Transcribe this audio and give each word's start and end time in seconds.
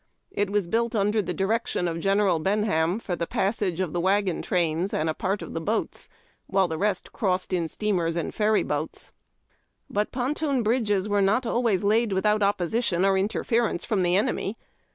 It 0.31 0.49
was 0.49 0.65
built 0.65 0.95
under 0.95 1.21
the 1.21 1.31
direction 1.31 1.87
of 1.87 1.99
General 1.99 2.39
Benham 2.39 2.97
for 2.97 3.15
the 3.15 3.27
passage 3.27 3.79
of 3.79 3.93
the 3.93 3.99
wagon 4.01 4.41
trains 4.41 4.95
and 4.95 5.07
a 5.07 5.13
part 5.13 5.43
of 5.43 5.53
the 5.53 5.61
troops, 5.63 6.09
while 6.47 6.67
the 6.67 6.79
rest 6.79 7.11
crossed 7.13 7.53
in 7.53 7.67
steamers 7.67 8.15
and 8.15 8.33
ferry 8.33 8.63
boats. 8.63 9.11
But 9.91 10.11
ponton 10.11 10.63
bridges 10.63 11.07
were 11.07 11.21
not 11.21 11.45
always 11.45 11.83
laid 11.83 12.13
without 12.13 12.41
opposi 12.41 12.83
tion 12.83 13.05
or 13.05 13.15
interference 13.15 13.85
from 13.85 14.01
the 14.01 14.15
enemy. 14.15 14.57